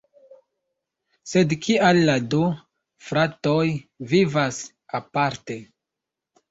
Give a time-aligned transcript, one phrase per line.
[1.31, 2.41] Sed kial la du
[3.11, 3.63] "fratoj"
[4.17, 4.63] vivas
[5.03, 5.65] aparte?